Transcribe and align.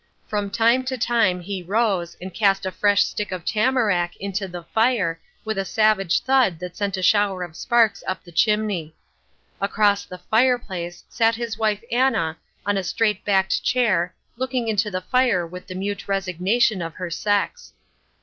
From 0.25 0.49
time 0.49 0.83
to 0.85 0.97
time 0.97 1.41
he 1.41 1.61
rose 1.61 2.17
and 2.19 2.33
cast 2.33 2.65
a 2.65 2.71
fresh 2.71 3.05
stick 3.05 3.31
of 3.31 3.45
tamarack 3.45 4.15
into 4.17 4.47
the 4.47 4.63
fire 4.63 5.19
with 5.45 5.59
a 5.59 5.63
savage 5.63 6.21
thud 6.23 6.57
that 6.57 6.75
sent 6.75 6.97
a 6.97 7.03
shower 7.03 7.43
of 7.43 7.55
sparks 7.55 8.03
up 8.07 8.23
the 8.23 8.31
chimney. 8.31 8.95
Across 9.61 10.05
the 10.05 10.17
fireplace 10.17 11.03
sat 11.07 11.35
his 11.35 11.55
wife 11.59 11.83
Anna 11.91 12.39
on 12.65 12.77
a 12.77 12.83
straight 12.83 13.23
backed 13.23 13.61
chair, 13.61 14.15
looking 14.37 14.67
into 14.67 14.89
the 14.89 15.01
fire 15.01 15.45
with 15.45 15.67
the 15.67 15.75
mute 15.75 16.07
resignation 16.07 16.81
of 16.81 16.95
her 16.95 17.11
sex. 17.11 17.71